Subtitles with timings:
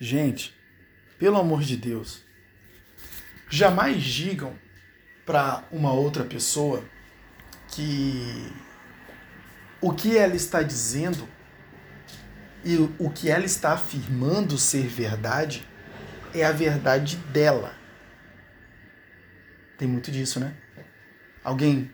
[0.00, 0.56] Gente,
[1.18, 2.24] pelo amor de Deus,
[3.50, 4.56] jamais digam
[5.26, 6.84] para uma outra pessoa
[7.68, 8.52] que
[9.80, 11.28] o que ela está dizendo
[12.64, 15.66] e o que ela está afirmando ser verdade
[16.34, 17.74] é a verdade dela.
[19.76, 20.54] Tem muito disso, né?
[21.42, 21.90] Alguém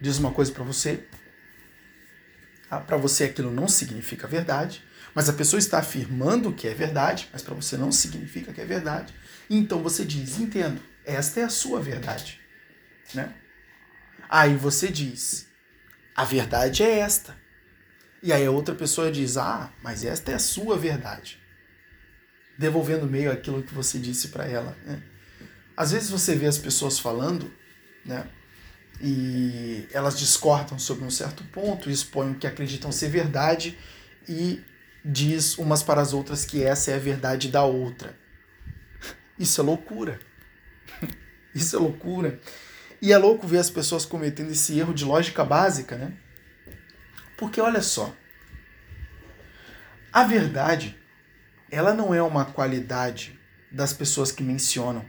[0.00, 1.06] diz uma coisa para você,
[2.70, 4.84] ah, para você aquilo não significa verdade,
[5.16, 8.66] mas a pessoa está afirmando que é verdade, mas para você não significa que é
[8.66, 9.14] verdade.
[9.48, 12.38] Então você diz: entendo, esta é a sua verdade.
[13.14, 13.34] Né?
[14.28, 15.46] Aí você diz:
[16.14, 17.34] a verdade é esta.
[18.22, 21.40] E aí a outra pessoa diz: ah, mas esta é a sua verdade.
[22.58, 24.76] Devolvendo meio aquilo que você disse para ela.
[24.84, 25.02] Né?
[25.74, 27.50] Às vezes você vê as pessoas falando,
[28.04, 28.28] né?
[29.00, 33.78] E elas discordam sobre um certo ponto, expõem o que acreditam ser verdade
[34.28, 34.62] e
[35.08, 38.18] diz umas para as outras que essa é a verdade da outra.
[39.38, 40.18] Isso é loucura.
[41.54, 42.40] Isso é loucura.
[43.00, 46.12] E é louco ver as pessoas cometendo esse erro de lógica básica, né?
[47.36, 48.12] Porque olha só,
[50.12, 50.98] a verdade,
[51.70, 53.38] ela não é uma qualidade
[53.70, 55.04] das pessoas que mencionam.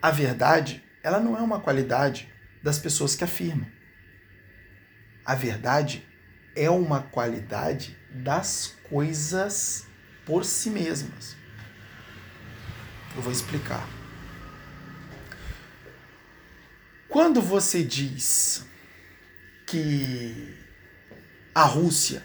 [0.00, 3.66] A verdade, ela não é uma qualidade das pessoas que afirmam.
[5.24, 6.06] A verdade
[6.54, 9.86] é uma qualidade das coisas
[10.24, 11.36] por si mesmas.
[13.16, 13.86] Eu vou explicar.
[17.08, 18.66] Quando você diz
[19.66, 20.56] que
[21.54, 22.24] a Rússia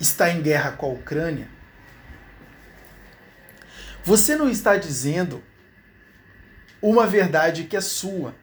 [0.00, 1.48] está em guerra com a Ucrânia,
[4.02, 5.42] você não está dizendo
[6.80, 8.34] uma verdade que é sua.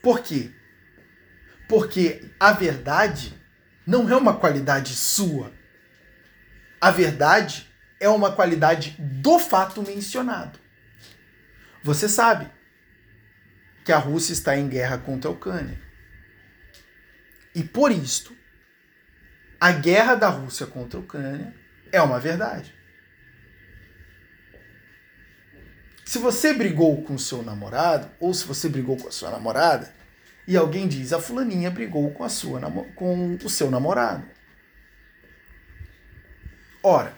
[0.00, 0.52] Por quê?
[1.68, 3.34] Porque a verdade
[3.86, 5.52] não é uma qualidade sua.
[6.80, 10.58] A verdade é uma qualidade do fato mencionado.
[11.82, 12.50] Você sabe
[13.84, 15.80] que a Rússia está em guerra contra a Ucrânia.
[17.54, 18.36] E por isto,
[19.60, 21.54] a guerra da Rússia contra a Ucrânia
[21.90, 22.74] é uma verdade.
[26.04, 29.92] Se você brigou com seu namorado, ou se você brigou com a sua namorada,
[30.46, 32.60] e alguém diz a fulaninha brigou com a sua
[32.94, 34.24] com o seu namorado.
[36.82, 37.14] Ora,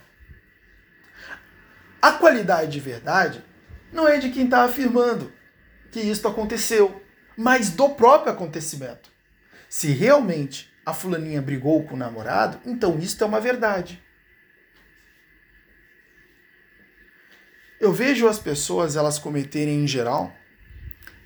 [2.01, 3.45] a qualidade de verdade
[3.93, 5.33] não é de quem está afirmando
[5.91, 7.03] que isto aconteceu,
[7.37, 9.11] mas do próprio acontecimento.
[9.69, 14.03] Se realmente a fulaninha brigou com o namorado, então isto é uma verdade.
[17.79, 20.33] Eu vejo as pessoas elas cometerem em geral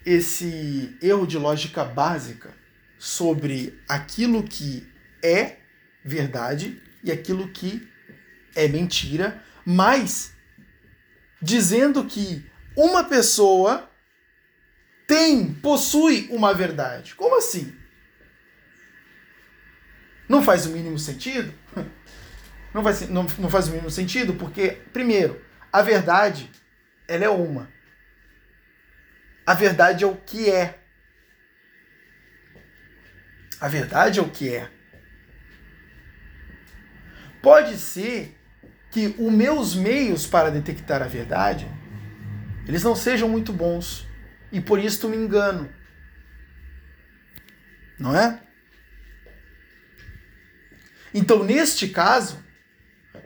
[0.04, 2.54] esse erro de lógica básica
[2.98, 4.86] sobre aquilo que
[5.22, 5.58] é
[6.04, 7.88] verdade e aquilo que
[8.54, 10.34] é mentira, mas
[11.40, 12.44] dizendo que
[12.76, 13.90] uma pessoa
[15.06, 17.14] tem, possui uma verdade.
[17.14, 17.74] Como assim?
[20.28, 21.52] Não faz o mínimo sentido?
[22.72, 26.50] Não faz, não, não faz o mínimo sentido porque, primeiro, a verdade
[27.06, 27.68] ela é uma.
[29.46, 30.78] A verdade é o que é.
[33.60, 34.70] A verdade é o que é.
[37.42, 38.38] Pode ser
[38.90, 41.66] que os meus meios para detectar a verdade
[42.66, 44.06] eles não sejam muito bons
[44.50, 45.68] e por isso me engano.
[47.98, 48.40] Não é?
[51.14, 52.42] Então, neste caso,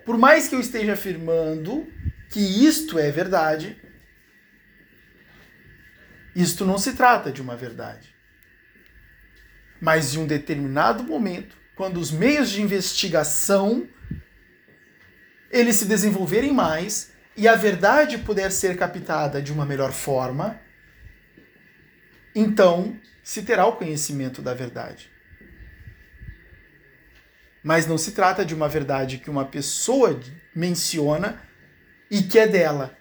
[0.04, 1.86] por mais que eu esteja afirmando
[2.30, 3.80] que isto é verdade,
[6.42, 8.14] isto não se trata de uma verdade.
[9.80, 13.88] Mas de um determinado momento, quando os meios de investigação
[15.50, 20.60] eles se desenvolverem mais e a verdade puder ser captada de uma melhor forma,
[22.34, 25.10] então se terá o conhecimento da verdade.
[27.62, 30.20] Mas não se trata de uma verdade que uma pessoa
[30.54, 31.42] menciona
[32.10, 32.96] e que é dela.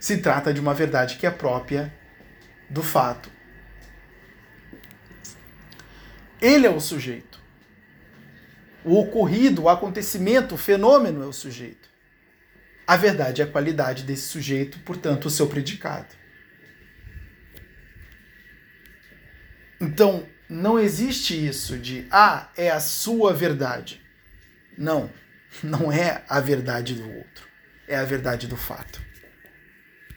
[0.00, 1.94] Se trata de uma verdade que é própria
[2.70, 3.30] do fato.
[6.40, 7.38] Ele é o sujeito.
[8.82, 11.90] O ocorrido, o acontecimento, o fenômeno é o sujeito.
[12.86, 16.08] A verdade é a qualidade desse sujeito, portanto, o seu predicado.
[19.78, 24.00] Então, não existe isso de, ah, é a sua verdade.
[24.78, 25.10] Não,
[25.62, 27.46] não é a verdade do outro.
[27.86, 29.09] É a verdade do fato.